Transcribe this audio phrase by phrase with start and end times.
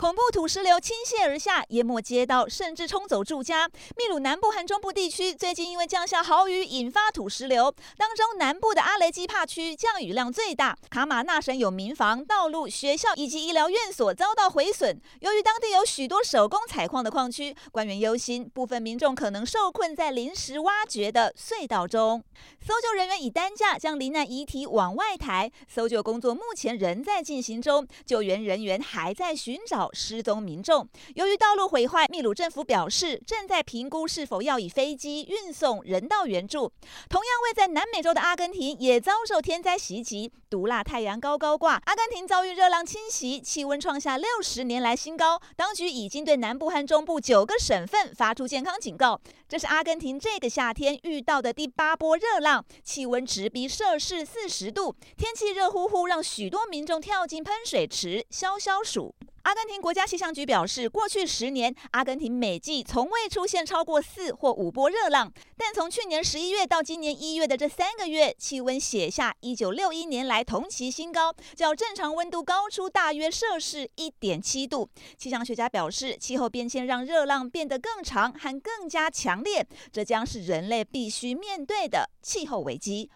[0.00, 3.68] 恐怖土石流倾泻而下，淹没街道，甚至冲走住家。
[3.98, 7.70] 秘鲁南部和中部地区最近因为降下豪雨，引发土石流。
[7.98, 14.98] 当中南部的阿雷基帕区降雨量最大，卡马纳省有民房、道路、学校以及医疗院所遭到毁损。
[15.20, 22.24] 由于当地有许多手工采矿的矿区，官员忧心部分民众可能受困在临时挖掘的隧道中。
[22.66, 36.72] 搜救人员以担架将罹难遗体往外抬，搜救工作目前仍在进行中，救援人员还在寻找失踪民众，由于道路毁坏，秘鲁政府表示正在评估是否要以飞机运送人道援助。
[37.08, 45.40] 同样位在南美洲的阿根廷也遭受天灾袭击，毒辣太阳高高挂，阿根廷遭遇热浪侵袭，气温创下六十年来新高。
[45.56, 49.20] 当局已经对南部和中部九个省份发出健康警告。
[49.48, 59.14] 这是阿根廷这个夏天遇到的第八波热浪，气温直逼摄氏四十度，天气热乎乎，让许多民众跳进喷水池消消暑。
[59.42, 65.32] 阿根廷国家气象局表示，过去十年，阿根廷每季从未出现超过四或五波热浪。
[65.56, 74.88] 但从去年十一月到今年一月的这三个月，气温写下一九六一年来同期新高，较正常温度高出大约摄氏一点七度。
[75.16, 83.10] 气象学家表示，气候变迁让热浪变得更长和更加强烈，这将是人类必须面对的气候危机。